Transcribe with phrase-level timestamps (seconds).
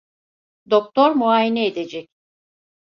[0.69, 2.09] Doktor muayene edecek!